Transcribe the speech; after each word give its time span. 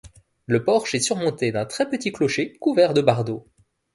Le 0.47 0.63
porche 0.65 0.95
est 0.95 0.99
surmonté 0.99 1.51
d'un 1.51 1.67
très 1.67 1.87
petit 1.87 2.11
clocher 2.11 2.53
couvert 2.57 2.95
de 2.95 3.01
bardeaux. 3.01 3.45